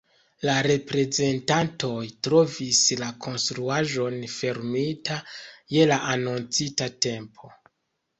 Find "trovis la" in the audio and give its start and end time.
2.27-3.09